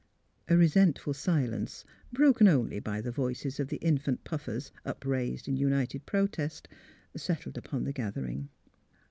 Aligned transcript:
''A 0.49 0.57
resentful 0.57 1.13
silence, 1.13 1.85
broken 2.11 2.47
only 2.47 2.79
by 2.79 3.01
the 3.01 3.11
voices 3.11 3.59
of 3.59 3.67
the 3.67 3.77
infant 3.77 4.23
Puffers 4.23 4.71
upraised 4.83 5.47
in 5.47 5.57
united 5.57 6.07
protest, 6.07 6.67
settled 7.15 7.55
upon 7.55 7.83
the 7.83 7.93
gathering. 7.93 8.49